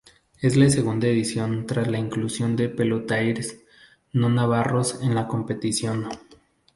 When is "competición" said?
5.27-6.07